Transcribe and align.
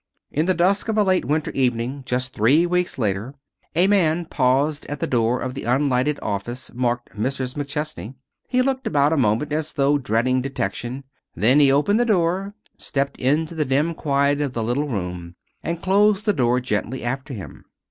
In 0.31 0.47
the 0.47 0.55
dusk 0.55 0.87
of 0.87 0.97
a 0.97 1.03
late 1.03 1.25
winter 1.25 1.51
evening 1.51 2.01
just 2.07 2.33
three 2.33 2.65
weeks 2.65 2.97
later, 2.97 3.35
a 3.75 3.85
man 3.85 4.25
paused 4.25 4.87
at 4.87 4.99
the 4.99 5.05
door 5.05 5.39
of 5.39 5.53
the 5.53 5.65
unlighted 5.65 6.17
office 6.23 6.73
marked 6.73 7.11
"Mrs. 7.11 7.53
McChesney." 7.53 8.15
He 8.47 8.63
looked 8.63 8.87
about 8.87 9.13
a 9.13 9.17
moment, 9.17 9.53
as 9.53 9.73
though 9.73 9.99
dreading 9.99 10.41
detection. 10.41 11.03
Then 11.35 11.59
he 11.59 11.71
opened 11.71 11.99
the 11.99 12.05
door, 12.05 12.55
stepped 12.79 13.21
into 13.21 13.53
the 13.53 13.63
dim 13.63 13.93
quiet 13.93 14.41
of 14.41 14.53
the 14.53 14.63
little 14.63 14.87
room, 14.87 15.35
and 15.63 15.83
closed 15.83 16.25
the 16.25 16.33
door 16.33 16.59
gently 16.59 17.03
after 17.03 17.35
him. 17.35 17.65